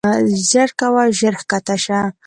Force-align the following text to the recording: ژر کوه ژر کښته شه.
ژر 0.49 0.69
کوه 0.79 1.03
ژر 1.19 1.35
کښته 1.49 1.75
شه. 1.83 1.99